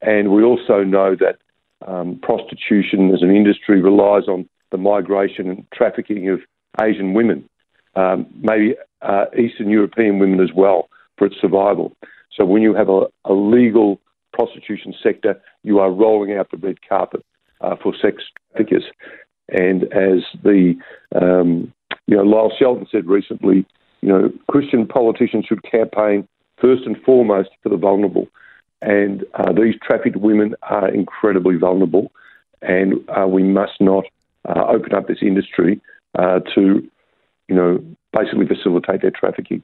and 0.00 0.30
we 0.30 0.42
also 0.42 0.82
know 0.82 1.14
that 1.16 1.38
um, 1.86 2.18
prostitution 2.22 3.12
as 3.12 3.22
an 3.22 3.34
industry 3.34 3.82
relies 3.82 4.28
on 4.28 4.48
the 4.70 4.78
migration 4.78 5.50
and 5.50 5.66
trafficking 5.72 6.30
of 6.30 6.40
Asian 6.80 7.12
women, 7.12 7.48
um, 7.94 8.26
maybe 8.40 8.74
uh, 9.02 9.26
Eastern 9.38 9.68
European 9.70 10.18
women 10.18 10.40
as 10.40 10.52
well, 10.54 10.88
for 11.18 11.26
its 11.26 11.36
survival. 11.40 11.92
So 12.34 12.44
when 12.44 12.62
you 12.62 12.74
have 12.74 12.88
a, 12.88 13.06
a 13.24 13.32
legal 13.32 14.00
prostitution 14.32 14.94
sector, 15.02 15.40
you 15.62 15.78
are 15.78 15.90
rolling 15.90 16.36
out 16.36 16.50
the 16.50 16.58
red 16.58 16.78
carpet 16.86 17.24
uh, 17.60 17.76
for 17.82 17.94
sex 18.00 18.22
traffickers. 18.52 18.84
And 19.48 19.84
as 19.84 20.24
the 20.42 20.74
um, 21.14 21.72
you 22.06 22.16
know, 22.16 22.22
Lyle 22.22 22.52
Shelton 22.58 22.86
said 22.90 23.06
recently, 23.06 23.66
you 24.00 24.08
know, 24.08 24.32
Christian 24.48 24.86
politicians 24.86 25.46
should 25.46 25.62
campaign 25.62 26.28
first 26.60 26.84
and 26.86 26.96
foremost 27.02 27.50
for 27.62 27.68
the 27.68 27.76
vulnerable. 27.76 28.28
And 28.82 29.24
uh, 29.34 29.52
these 29.52 29.74
trafficked 29.82 30.16
women 30.16 30.54
are 30.62 30.88
incredibly 30.88 31.56
vulnerable, 31.56 32.12
and 32.62 32.94
uh, 33.08 33.26
we 33.26 33.42
must 33.42 33.80
not 33.80 34.04
uh, 34.48 34.64
open 34.68 34.94
up 34.94 35.08
this 35.08 35.18
industry 35.22 35.80
uh, 36.18 36.40
to, 36.54 36.86
you 37.48 37.54
know, 37.54 37.82
basically 38.12 38.46
facilitate 38.46 39.02
their 39.02 39.10
trafficking. 39.10 39.62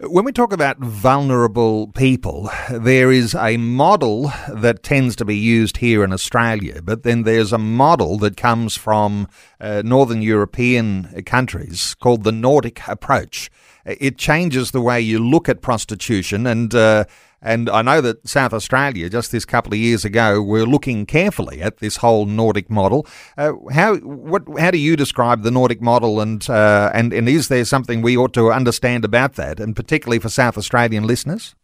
When 0.00 0.24
we 0.24 0.32
talk 0.32 0.52
about 0.52 0.78
vulnerable 0.78 1.86
people, 1.86 2.50
there 2.68 3.12
is 3.12 3.32
a 3.36 3.56
model 3.58 4.32
that 4.48 4.82
tends 4.82 5.14
to 5.16 5.24
be 5.24 5.36
used 5.36 5.76
here 5.76 6.02
in 6.02 6.12
Australia, 6.12 6.82
but 6.82 7.04
then 7.04 7.22
there's 7.22 7.52
a 7.52 7.58
model 7.58 8.18
that 8.18 8.36
comes 8.36 8.76
from 8.76 9.28
uh, 9.60 9.82
Northern 9.84 10.20
European 10.20 11.22
countries 11.22 11.94
called 11.94 12.24
the 12.24 12.32
Nordic 12.32 12.88
approach. 12.88 13.52
It 13.84 14.18
changes 14.18 14.72
the 14.72 14.80
way 14.80 15.00
you 15.00 15.20
look 15.20 15.48
at 15.48 15.62
prostitution 15.62 16.44
and 16.44 16.74
uh, 16.74 17.04
and 17.44 17.68
I 17.68 17.82
know 17.82 18.00
that 18.00 18.26
South 18.26 18.52
Australia, 18.52 19.08
just 19.08 19.30
this 19.30 19.44
couple 19.44 19.72
of 19.72 19.78
years 19.78 20.04
ago, 20.04 20.42
were 20.42 20.64
looking 20.64 21.06
carefully 21.06 21.60
at 21.60 21.78
this 21.78 21.98
whole 21.98 22.26
Nordic 22.26 22.70
model. 22.70 23.06
Uh, 23.36 23.52
how 23.72 23.96
what 23.96 24.42
how 24.58 24.70
do 24.70 24.78
you 24.78 24.96
describe 24.96 25.42
the 25.42 25.50
Nordic 25.50 25.80
model, 25.80 26.20
and 26.20 26.48
uh, 26.48 26.90
and 26.94 27.12
and 27.12 27.28
is 27.28 27.48
there 27.48 27.64
something 27.64 28.02
we 28.02 28.16
ought 28.16 28.32
to 28.32 28.50
understand 28.50 29.04
about 29.04 29.34
that, 29.34 29.60
and 29.60 29.76
particularly 29.76 30.18
for 30.18 30.28
South 30.28 30.56
Australian 30.56 31.06
listeners? 31.06 31.54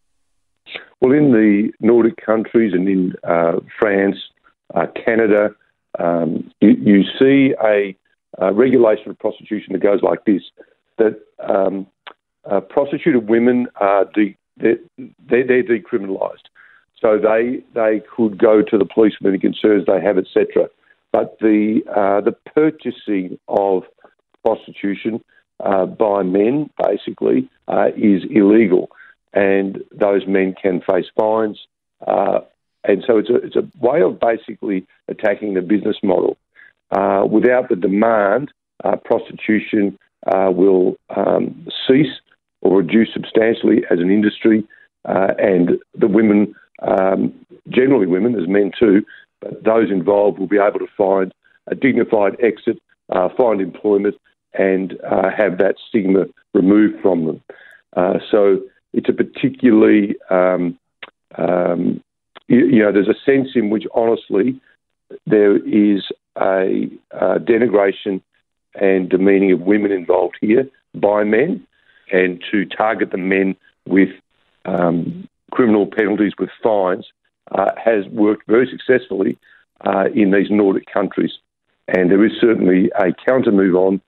Well, 1.00 1.12
in 1.12 1.32
the 1.32 1.72
Nordic 1.80 2.24
countries 2.24 2.74
and 2.74 2.86
in 2.88 3.14
uh, 3.24 3.60
France, 3.78 4.16
uh, 4.74 4.86
Canada, 5.04 5.54
um, 5.98 6.50
you, 6.60 6.70
you, 6.70 7.02
see 7.18 7.54
a, 7.64 7.96
a, 8.38 8.52
regulation 8.52 9.10
of 9.10 9.18
prostitution 9.18 9.72
that 9.72 9.82
goes 9.82 10.02
like 10.02 10.24
this: 10.26 10.42
that 10.98 11.18
um, 11.48 11.86
uh, 12.50 12.60
prostituted 12.60 13.28
women 13.28 13.66
are 13.76 14.04
de- 14.14 14.36
they're, 14.60 14.78
they're, 15.28 15.46
they're 15.46 15.62
decriminalised. 15.62 16.46
So 17.00 17.18
they 17.18 17.62
they 17.74 18.02
could 18.14 18.38
go 18.38 18.62
to 18.62 18.78
the 18.78 18.84
police 18.84 19.14
with 19.20 19.30
any 19.30 19.38
concerns 19.38 19.86
they 19.86 20.00
have, 20.00 20.18
etc. 20.18 20.68
But 21.12 21.38
the 21.40 21.80
uh, 21.88 22.20
the 22.20 22.32
purchasing 22.54 23.38
of 23.48 23.84
prostitution 24.44 25.22
uh, 25.60 25.86
by 25.86 26.22
men 26.22 26.70
basically 26.82 27.48
uh, 27.68 27.88
is 27.96 28.22
illegal, 28.30 28.90
and 29.32 29.82
those 29.92 30.26
men 30.26 30.54
can 30.60 30.82
face 30.82 31.06
fines. 31.18 31.58
Uh, 32.06 32.40
and 32.84 33.02
so 33.06 33.18
it's 33.18 33.30
a 33.30 33.36
it's 33.36 33.56
a 33.56 33.66
way 33.80 34.02
of 34.02 34.20
basically 34.20 34.86
attacking 35.08 35.54
the 35.54 35.62
business 35.62 35.96
model. 36.02 36.36
Uh, 36.90 37.24
without 37.30 37.68
the 37.68 37.76
demand, 37.76 38.52
uh, 38.84 38.96
prostitution 38.96 39.98
will 40.26 40.96
um, 41.16 41.66
cease 41.86 42.20
or 42.62 42.78
reduce 42.78 43.12
substantially 43.12 43.82
as 43.90 43.98
an 43.98 44.10
industry, 44.10 44.64
uh, 45.08 45.32
and 45.38 45.78
the 45.94 46.08
women, 46.08 46.54
um, 46.82 47.32
generally 47.68 48.06
women, 48.06 48.38
as 48.40 48.48
men 48.48 48.70
too, 48.78 49.04
but 49.40 49.64
those 49.64 49.90
involved 49.90 50.38
will 50.38 50.46
be 50.46 50.58
able 50.58 50.78
to 50.78 50.86
find 50.96 51.32
a 51.68 51.74
dignified 51.74 52.36
exit, 52.42 52.80
uh, 53.10 53.28
find 53.36 53.60
employment, 53.60 54.14
and 54.54 54.98
uh, 55.10 55.30
have 55.34 55.58
that 55.58 55.76
stigma 55.88 56.24
removed 56.54 57.00
from 57.00 57.26
them. 57.26 57.42
Uh, 57.96 58.18
so 58.30 58.60
it's 58.92 59.08
a 59.08 59.12
particularly, 59.12 60.16
um, 60.30 60.78
um, 61.38 62.02
you, 62.48 62.66
you, 62.66 62.82
know, 62.82 62.92
there's 62.92 63.08
a 63.08 63.24
sense 63.24 63.50
in 63.54 63.70
which 63.70 63.84
honestly 63.94 64.60
there 65.26 65.56
is 65.56 66.04
a, 66.36 66.90
a 67.12 67.38
denigration 67.38 68.20
and 68.74 69.08
demeaning 69.08 69.52
of 69.52 69.60
women 69.60 69.92
involved 69.92 70.36
here 70.40 70.68
by 70.94 71.24
men 71.24 71.66
and 72.12 72.42
to 72.50 72.64
target 72.64 73.10
the 73.10 73.18
men 73.18 73.56
with 73.86 74.10
um, 74.64 75.28
criminal 75.50 75.86
penalties 75.86 76.32
with 76.38 76.50
fines 76.62 77.06
uh, 77.52 77.70
has 77.82 78.06
worked 78.06 78.46
very 78.46 78.68
successfully 78.68 79.38
uh, 79.84 80.06
in 80.14 80.30
these 80.30 80.50
Nordic 80.50 80.86
countries. 80.92 81.32
And 81.88 82.10
there 82.10 82.24
is 82.24 82.32
certainly 82.40 82.90
a 82.98 83.12
counter 83.26 83.50
move 83.50 83.74
on 83.74 84.00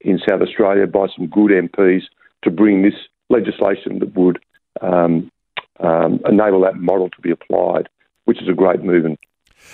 in 0.00 0.18
South 0.28 0.42
Australia 0.42 0.86
by 0.86 1.06
some 1.16 1.26
good 1.26 1.50
MPs 1.50 2.02
to 2.42 2.50
bring 2.50 2.82
this 2.82 2.94
legislation 3.28 4.00
that 4.00 4.14
would 4.14 4.40
um, 4.80 5.30
um, 5.78 6.20
enable 6.26 6.60
that 6.62 6.76
model 6.76 7.08
to 7.10 7.20
be 7.20 7.30
applied, 7.30 7.88
which 8.24 8.42
is 8.42 8.48
a 8.48 8.52
great 8.52 8.82
move. 8.82 9.04
And 9.04 9.18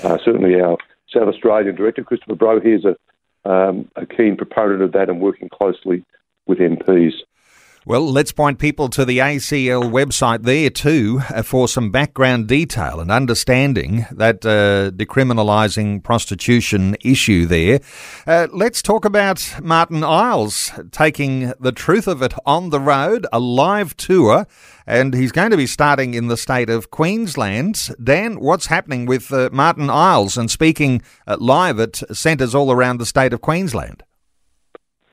uh, 0.02 0.18
certainly 0.24 0.60
our 0.60 0.76
South 1.12 1.28
Australian 1.28 1.74
director, 1.74 2.04
Christopher 2.04 2.34
Bro, 2.34 2.60
here 2.60 2.76
is 2.76 2.84
a, 2.84 3.50
um, 3.50 3.90
a 3.96 4.06
keen 4.06 4.36
proponent 4.36 4.82
of 4.82 4.92
that 4.92 5.08
and 5.08 5.20
working 5.20 5.48
closely 5.48 6.04
with 6.46 6.58
MPs. 6.58 7.14
Well, 7.88 8.10
let's 8.10 8.32
point 8.32 8.58
people 8.58 8.88
to 8.88 9.04
the 9.04 9.18
ACL 9.18 9.84
website 9.84 10.42
there 10.42 10.70
too 10.70 11.20
uh, 11.32 11.42
for 11.42 11.68
some 11.68 11.92
background 11.92 12.48
detail 12.48 12.98
and 12.98 13.12
understanding 13.12 14.06
that 14.10 14.44
uh, 14.44 14.90
decriminalising 14.90 16.02
prostitution 16.02 16.96
issue 17.02 17.46
there. 17.46 17.78
Uh, 18.26 18.48
let's 18.52 18.82
talk 18.82 19.04
about 19.04 19.54
Martyn 19.62 20.02
Iles 20.02 20.72
taking 20.90 21.52
the 21.60 21.70
truth 21.70 22.08
of 22.08 22.22
it 22.22 22.34
on 22.44 22.70
the 22.70 22.80
road, 22.80 23.24
a 23.32 23.38
live 23.38 23.96
tour, 23.96 24.48
and 24.84 25.14
he's 25.14 25.30
going 25.30 25.52
to 25.52 25.56
be 25.56 25.68
starting 25.68 26.14
in 26.14 26.26
the 26.26 26.36
state 26.36 26.68
of 26.68 26.90
Queensland. 26.90 27.90
Dan, 28.02 28.40
what's 28.40 28.66
happening 28.66 29.06
with 29.06 29.32
uh, 29.32 29.48
Martyn 29.52 29.90
Iles 29.90 30.36
and 30.36 30.50
speaking 30.50 31.02
uh, 31.28 31.36
live 31.38 31.78
at 31.78 32.02
centres 32.12 32.52
all 32.52 32.72
around 32.72 32.98
the 32.98 33.06
state 33.06 33.32
of 33.32 33.42
Queensland? 33.42 34.02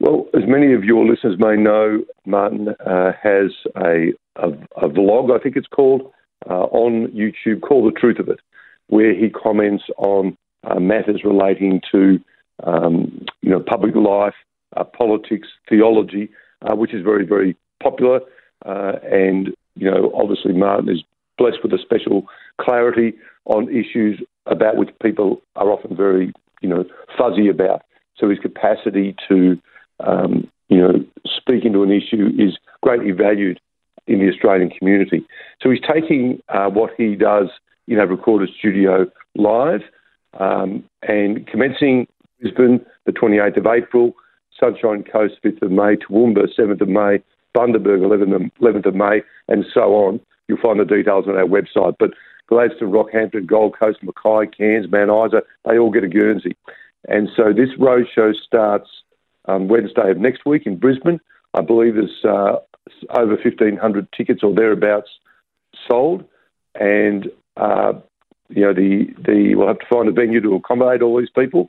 Well, 0.04 0.28
as 0.34 0.44
many 0.46 0.74
of 0.74 0.84
your 0.84 1.06
listeners 1.06 1.38
may 1.40 1.56
know, 1.56 2.04
Martyn 2.26 2.76
uh, 2.86 3.14
has 3.24 3.52
a, 3.78 4.12
a, 4.36 4.50
a, 4.76 4.90
vlog, 4.90 5.34
I 5.34 5.42
think 5.42 5.56
it's 5.56 5.68
called, 5.68 6.12
uh, 6.50 6.66
on 6.66 7.08
YouTube 7.12 7.62
called 7.62 7.88
The 7.88 7.98
Truth 7.98 8.20
of 8.20 8.28
It, 8.28 8.42
where 8.88 9.16
he 9.16 9.30
comments 9.30 9.86
on 9.98 10.38
uh, 10.66 10.82
matters 10.82 11.22
relating 11.24 11.80
to 11.94 12.20
um, 12.66 13.26
you 13.42 13.50
know 13.50 13.62
public 13.62 13.96
life, 13.96 14.34
uh, 14.76 14.84
politics, 14.84 15.48
theology, 15.70 16.30
uh, 16.64 16.76
which 16.76 16.94
is 16.94 17.02
very 17.02 17.26
very 17.26 17.56
popular. 17.82 18.20
Uh, 18.66 18.96
and 19.10 19.56
you 19.76 19.90
know, 19.90 20.12
obviously, 20.14 20.52
Martyn 20.52 20.90
is 20.90 21.02
blessed 21.38 21.64
with 21.64 21.72
a 21.72 21.80
special 21.82 22.26
clarity 22.60 23.14
on 23.46 23.70
issues 23.70 24.22
about 24.48 24.76
which 24.76 24.90
people 25.02 25.42
are 25.56 25.72
often 25.72 25.96
very 25.96 26.34
you 26.60 26.68
know 26.68 26.84
fuzzy 27.18 27.48
about. 27.48 27.84
So 28.18 28.30
his 28.30 28.40
capacity 28.40 29.16
to 29.30 29.58
um, 30.06 30.50
you 30.70 30.78
know, 30.78 31.06
speak 31.26 31.66
into 31.66 31.84
an 31.84 31.92
issue 31.92 32.30
is 32.38 32.58
greatly 32.82 33.12
valued 33.12 33.60
in 34.08 34.20
the 34.20 34.30
Australian 34.30 34.70
community. 34.70 35.26
So 35.62 35.70
he's 35.70 35.82
taking 35.82 36.42
uh, 36.50 36.70
what 36.70 36.92
he 36.98 37.16
does 37.16 37.50
in 37.88 38.00
a 38.00 38.08
recorded 38.08 38.50
studio 38.58 39.06
live 39.36 39.82
um, 40.40 40.84
and 41.08 41.46
commencing 41.48 42.08
Brisbane 42.42 42.86
the 43.06 43.12
28th 43.12 43.58
of 43.58 43.68
April, 43.68 44.14
Sunshine 44.60 45.04
Coast 45.04 45.36
5th 45.44 45.62
of 45.62 45.72
May, 45.72 45.96
Toowoomba 45.96 46.48
7th 46.58 46.82
of 46.82 46.90
May, 46.90 47.22
Bundaberg 47.56 48.02
11th, 48.02 48.52
11th 48.62 48.86
of 48.86 48.96
May, 48.96 49.22
and 49.48 49.66
so 49.74 49.94
on. 49.96 50.20
You'll 50.48 50.62
find 50.62 50.80
the 50.80 50.86
details 50.86 51.26
on 51.28 51.36
our 51.36 51.46
website. 51.46 51.96
But 52.00 52.12
Gladstone, 52.48 52.92
Rockhampton, 52.92 53.46
Gold 53.46 53.78
Coast, 53.80 54.00
Mackay, 54.04 54.52
Cairns, 54.56 54.92
Mount 54.92 55.34
Isa, 55.34 55.44
they 55.66 55.78
all 55.78 55.92
get 55.92 56.04
a 56.04 56.08
Guernsey. 56.08 56.56
And 57.08 57.30
so 57.36 57.54
this 57.54 57.70
roadshow 57.80 58.34
starts 58.36 58.90
um, 59.46 59.68
Wednesday 59.68 60.12
of 60.12 60.18
next 60.18 60.46
week 60.46 60.66
in 60.66 60.78
Brisbane. 60.78 61.20
I 61.54 61.62
believe 61.62 61.96
there's 61.96 62.24
uh, 62.24 62.58
over 63.18 63.36
1,500 63.36 64.08
tickets 64.16 64.42
or 64.44 64.54
thereabouts 64.54 65.10
sold, 65.90 66.26
and 66.76 67.28
uh, 67.58 67.94
you 68.50 68.62
know 68.62 68.74
the 68.74 69.08
the 69.24 69.56
we'll 69.56 69.68
have 69.68 69.80
to 69.80 69.86
find 69.90 70.08
a 70.08 70.12
venue 70.12 70.42
to 70.42 70.56
accommodate 70.56 71.02
all 71.02 71.18
these 71.20 71.30
people. 71.30 71.68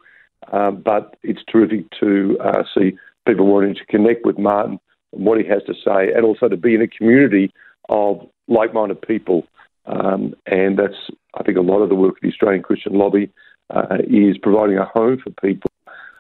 Um, 0.53 0.83
but 0.85 1.17
it's 1.23 1.41
terrific 1.51 1.87
to 2.01 2.37
uh, 2.43 2.65
see 2.77 2.99
people 3.27 3.47
wanting 3.47 3.75
to 3.75 3.85
connect 3.87 4.27
with 4.27 4.39
Martyn 4.39 4.79
and 5.13 5.25
what 5.25 5.39
he 5.39 5.47
has 5.49 5.63
to 5.67 5.75
say, 5.75 6.13
and 6.13 6.25
also 6.25 6.49
to 6.49 6.57
be 6.57 6.75
in 6.75 6.83
a 6.83 6.89
community 6.89 7.53
of 7.89 8.29
like-minded 8.49 9.01
people. 9.03 9.47
Um, 9.87 10.35
and 10.47 10.79
that's, 10.79 11.11
I 11.35 11.43
think, 11.43 11.59
a 11.59 11.63
lot 11.63 11.81
of 11.81 11.89
the 11.89 11.95
work 11.95 12.17
of 12.17 12.23
the 12.23 12.29
Australian 12.29 12.63
Christian 12.63 12.95
Lobby 12.95 13.31
uh, 13.71 13.99
is 14.07 14.39
providing 14.39 14.79
a 14.79 14.91
home 14.95 15.19
for 15.23 15.31
people 15.43 15.71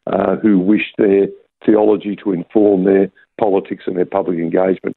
uh, 0.06 0.36
who 0.36 0.58
wish 0.58 0.92
their 0.98 1.28
theology 1.64 2.16
to 2.16 2.32
inform 2.32 2.84
their 2.84 3.10
politics 3.38 3.84
and 3.86 3.96
their 3.96 4.06
public 4.06 4.38
engagement. 4.38 4.96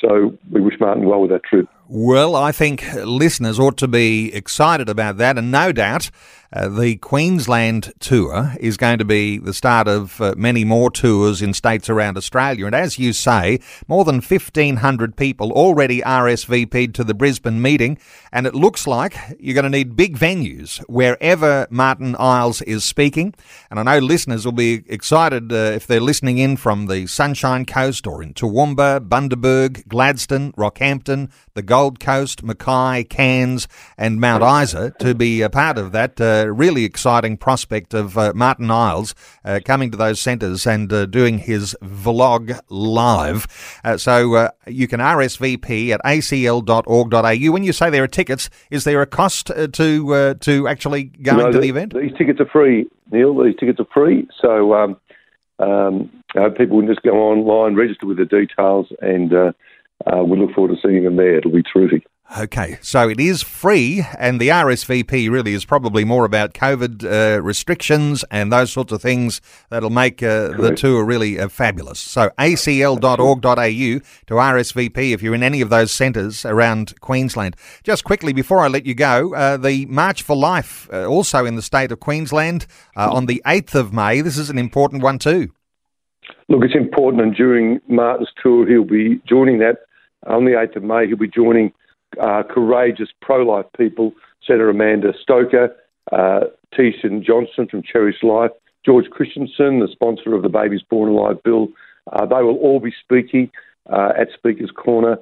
So 0.00 0.36
we 0.50 0.60
wish 0.60 0.78
Martyn 0.80 1.06
well 1.06 1.20
with 1.20 1.30
that 1.30 1.44
trip. 1.44 1.68
Well, 1.90 2.36
I 2.36 2.52
think 2.52 2.84
listeners 2.96 3.58
ought 3.58 3.78
to 3.78 3.88
be 3.88 4.30
excited 4.34 4.90
about 4.90 5.16
that, 5.16 5.38
and 5.38 5.50
no 5.50 5.72
doubt 5.72 6.10
uh, 6.50 6.68
the 6.68 6.96
Queensland 6.96 7.92
tour 7.98 8.54
is 8.58 8.78
going 8.78 8.98
to 8.98 9.04
be 9.04 9.38
the 9.38 9.52
start 9.52 9.86
of 9.86 10.20
uh, 10.20 10.34
many 10.36 10.64
more 10.64 10.90
tours 10.90 11.42
in 11.42 11.52
states 11.52 11.90
around 11.90 12.16
Australia. 12.16 12.64
And 12.64 12.74
as 12.74 12.98
you 12.98 13.12
say, 13.12 13.60
more 13.86 14.04
than 14.04 14.16
1,500 14.16 15.16
people 15.16 15.52
already 15.52 16.00
RSVP'd 16.00 16.94
to 16.94 17.04
the 17.04 17.12
Brisbane 17.12 17.60
meeting, 17.60 17.98
and 18.32 18.46
it 18.46 18.54
looks 18.54 18.86
like 18.86 19.16
you're 19.38 19.54
going 19.54 19.64
to 19.64 19.70
need 19.70 19.96
big 19.96 20.16
venues 20.16 20.78
wherever 20.88 21.66
Martyn 21.70 22.16
Iles 22.18 22.62
is 22.62 22.82
speaking. 22.82 23.34
And 23.70 23.78
I 23.78 23.82
know 23.82 23.98
listeners 23.98 24.46
will 24.46 24.52
be 24.52 24.84
excited 24.88 25.52
uh, 25.52 25.72
if 25.74 25.86
they're 25.86 26.00
listening 26.00 26.38
in 26.38 26.56
from 26.56 26.86
the 26.86 27.06
Sunshine 27.06 27.66
Coast 27.66 28.06
or 28.06 28.22
in 28.22 28.32
Toowoomba, 28.32 29.06
Bundaberg, 29.06 29.86
Gladstone, 29.86 30.52
Rockhampton, 30.52 31.30
the 31.52 31.62
Gold 31.78 32.00
Coast, 32.00 32.42
Mackay, 32.42 33.04
Cairns, 33.04 33.68
and 33.96 34.20
Mount 34.20 34.42
Isa 34.42 34.92
to 34.98 35.14
be 35.14 35.42
a 35.42 35.48
part 35.48 35.78
of 35.78 35.92
that 35.92 36.20
uh, 36.20 36.48
really 36.52 36.82
exciting 36.82 37.36
prospect 37.36 37.94
of 37.94 38.18
uh, 38.18 38.32
Martyn 38.34 38.68
Iles 38.68 39.14
uh, 39.44 39.60
coming 39.64 39.92
to 39.92 39.96
those 39.96 40.20
centres 40.20 40.66
and 40.66 40.92
uh, 40.92 41.06
doing 41.06 41.38
his 41.38 41.76
vlog 41.80 42.58
live. 42.68 43.46
Uh, 43.84 43.96
so 43.96 44.34
uh, 44.34 44.50
you 44.66 44.88
can 44.88 44.98
RSVP 44.98 45.90
at 45.90 46.02
acl.org.au. 46.02 47.52
When 47.52 47.62
you 47.62 47.72
say 47.72 47.90
there 47.90 48.02
are 48.02 48.08
tickets, 48.08 48.50
is 48.72 48.82
there 48.82 49.00
a 49.00 49.06
cost 49.06 49.46
to 49.46 50.34
to 50.34 50.66
actually 50.66 51.04
going 51.04 51.38
no, 51.38 51.52
to 51.52 51.60
the 51.60 51.68
event? 51.68 51.94
These 51.94 52.18
tickets 52.18 52.40
are 52.40 52.48
free, 52.48 52.88
Neil. 53.12 53.40
These 53.40 53.54
tickets 53.54 53.78
are 53.78 53.86
free. 53.94 54.26
So 54.42 54.74
um, 54.74 54.96
um, 55.60 56.10
people 56.56 56.80
can 56.80 56.88
just 56.88 57.02
go 57.02 57.12
online, 57.12 57.76
register 57.76 58.04
with 58.06 58.16
the 58.16 58.24
details, 58.24 58.88
and 59.00 59.54
uh, 60.12 60.22
we 60.22 60.38
look 60.38 60.52
forward 60.52 60.74
to 60.74 60.80
seeing 60.86 61.04
them 61.04 61.16
there. 61.16 61.38
It'll 61.38 61.50
be 61.50 61.62
terrific. 61.62 62.06
Okay, 62.36 62.76
so 62.82 63.08
it 63.08 63.18
is 63.18 63.42
free, 63.42 64.04
and 64.18 64.38
the 64.38 64.48
RSVP 64.48 65.30
really 65.30 65.54
is 65.54 65.64
probably 65.64 66.04
more 66.04 66.26
about 66.26 66.52
COVID 66.52 67.02
uh, 67.02 67.42
restrictions 67.42 68.22
and 68.30 68.52
those 68.52 68.70
sorts 68.70 68.92
of 68.92 69.00
things 69.00 69.40
that'll 69.70 69.88
make 69.88 70.22
uh, 70.22 70.48
the 70.48 70.74
tour 70.76 71.06
really 71.06 71.40
uh, 71.40 71.48
fabulous. 71.48 71.98
So 71.98 72.30
acl.org.au 72.38 73.54
to 73.54 74.34
RSVP 74.34 75.14
if 75.14 75.22
you're 75.22 75.34
in 75.34 75.42
any 75.42 75.62
of 75.62 75.70
those 75.70 75.90
centres 75.90 76.44
around 76.44 77.00
Queensland. 77.00 77.56
Just 77.82 78.04
quickly 78.04 78.34
before 78.34 78.60
I 78.60 78.68
let 78.68 78.84
you 78.84 78.94
go, 78.94 79.34
uh, 79.34 79.56
the 79.56 79.86
March 79.86 80.22
for 80.22 80.36
Life, 80.36 80.86
uh, 80.92 81.06
also 81.06 81.46
in 81.46 81.56
the 81.56 81.62
state 81.62 81.90
of 81.90 81.98
Queensland, 81.98 82.66
uh, 82.94 83.10
on 83.10 83.24
the 83.24 83.40
8th 83.46 83.74
of 83.74 83.94
May. 83.94 84.20
This 84.20 84.36
is 84.36 84.50
an 84.50 84.58
important 84.58 85.02
one 85.02 85.18
too. 85.18 85.48
Look, 86.50 86.62
it's 86.62 86.74
important, 86.74 87.22
and 87.22 87.34
during 87.34 87.80
Martyn's 87.88 88.28
tour, 88.42 88.68
he'll 88.68 88.84
be 88.84 89.22
joining 89.26 89.60
that 89.60 89.78
on 90.26 90.44
the 90.44 90.52
8th 90.52 90.76
of 90.76 90.82
May, 90.82 91.06
he'll 91.06 91.16
be 91.16 91.28
joining 91.28 91.72
uh, 92.20 92.42
courageous 92.48 93.08
pro 93.20 93.44
life 93.44 93.66
people, 93.76 94.12
Senator 94.46 94.70
Amanda 94.70 95.12
Stoker, 95.20 95.74
uh, 96.12 96.40
T.C. 96.74 97.08
Johnson 97.24 97.68
from 97.70 97.82
Cherish 97.82 98.22
Life, 98.22 98.50
George 98.84 99.06
Christensen, 99.10 99.80
the 99.80 99.88
sponsor 99.90 100.34
of 100.34 100.42
the 100.42 100.48
Babies 100.48 100.82
Born 100.88 101.10
Alive 101.10 101.42
bill. 101.42 101.68
Uh, 102.12 102.26
they 102.26 102.42
will 102.42 102.56
all 102.56 102.80
be 102.80 102.94
speaking 103.02 103.50
uh, 103.90 104.12
at 104.18 104.28
Speaker's 104.34 104.70
Corner 104.70 105.18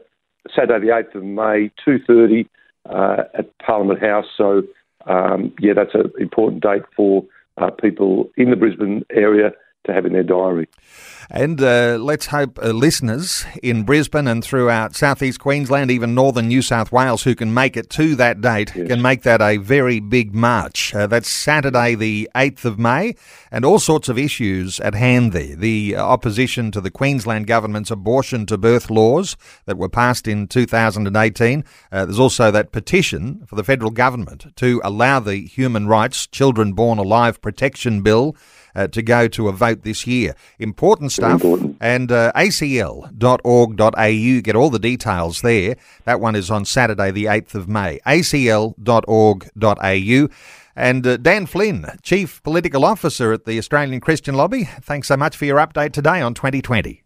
Saturday, 0.54 0.86
the 0.86 0.92
8th 0.92 1.14
of 1.16 1.24
May, 1.24 1.70
2.30 1.86 2.48
uh, 2.88 3.24
at 3.34 3.58
Parliament 3.58 4.00
House. 4.00 4.26
So, 4.36 4.62
um, 5.06 5.52
yeah, 5.60 5.72
that's 5.74 5.94
an 5.94 6.12
important 6.18 6.62
date 6.62 6.82
for 6.96 7.24
uh, 7.58 7.70
people 7.70 8.30
in 8.36 8.50
the 8.50 8.56
Brisbane 8.56 9.04
area 9.10 9.50
to 9.86 9.92
have 9.92 10.06
in 10.06 10.12
their 10.12 10.22
diary. 10.22 10.68
And 11.30 11.60
uh, 11.60 11.98
let's 12.00 12.26
hope 12.26 12.58
uh, 12.62 12.68
listeners 12.68 13.44
in 13.62 13.82
Brisbane 13.82 14.28
and 14.28 14.44
throughout 14.44 14.94
southeast 14.94 15.40
Queensland, 15.40 15.90
even 15.90 16.14
northern 16.14 16.48
New 16.48 16.62
South 16.62 16.92
Wales, 16.92 17.24
who 17.24 17.34
can 17.34 17.52
make 17.52 17.76
it 17.76 17.90
to 17.90 18.14
that 18.16 18.40
date, 18.40 18.72
yes. 18.76 18.86
can 18.86 19.02
make 19.02 19.22
that 19.22 19.42
a 19.42 19.56
very 19.56 19.98
big 19.98 20.34
march. 20.34 20.94
Uh, 20.94 21.06
that's 21.06 21.28
Saturday, 21.28 21.96
the 21.96 22.30
8th 22.34 22.64
of 22.64 22.78
May, 22.78 23.16
and 23.50 23.64
all 23.64 23.80
sorts 23.80 24.08
of 24.08 24.18
issues 24.18 24.78
at 24.80 24.94
hand 24.94 25.32
there. 25.32 25.56
The 25.56 25.96
opposition 25.96 26.70
to 26.70 26.80
the 26.80 26.90
Queensland 26.90 27.48
government's 27.48 27.90
abortion 27.90 28.46
to 28.46 28.56
birth 28.56 28.88
laws 28.88 29.36
that 29.64 29.78
were 29.78 29.88
passed 29.88 30.28
in 30.28 30.46
2018. 30.46 31.64
Uh, 31.90 32.04
there's 32.04 32.20
also 32.20 32.52
that 32.52 32.70
petition 32.70 33.44
for 33.46 33.56
the 33.56 33.64
federal 33.64 33.90
government 33.90 34.54
to 34.56 34.80
allow 34.84 35.18
the 35.18 35.44
Human 35.46 35.88
Rights 35.88 36.28
Children 36.28 36.72
Born 36.72 36.98
Alive 36.98 37.40
Protection 37.40 38.02
Bill 38.02 38.36
uh, 38.76 38.86
to 38.88 39.02
go 39.02 39.26
to 39.26 39.48
a 39.48 39.52
vote 39.52 39.82
this 39.82 40.06
year. 40.06 40.36
Important 40.58 41.10
stuff. 41.10 41.42
Important. 41.42 41.78
And 41.80 42.12
uh, 42.12 42.30
acl.org.au, 42.36 43.10
get 44.42 44.54
all 44.54 44.70
the 44.70 44.78
details 44.78 45.40
there. 45.40 45.76
That 46.04 46.20
one 46.20 46.36
is 46.36 46.50
on 46.50 46.64
Saturday, 46.64 47.10
the 47.10 47.24
8th 47.24 47.54
of 47.54 47.68
May. 47.68 47.98
acl.org.au. 48.06 48.76
And 50.78 51.06
uh, 51.06 51.16
Dan 51.16 51.46
Flynn, 51.46 51.86
Chief 52.02 52.42
Political 52.42 52.84
Officer 52.84 53.32
at 53.32 53.46
the 53.46 53.56
Australian 53.56 53.98
Christian 54.00 54.34
Lobby, 54.34 54.64
thanks 54.64 55.08
so 55.08 55.16
much 55.16 55.34
for 55.34 55.46
your 55.46 55.56
update 55.56 55.92
today 55.92 56.20
on 56.20 56.34
2020. 56.34 57.02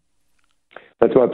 That's 0.99 1.15
right. 1.15 1.33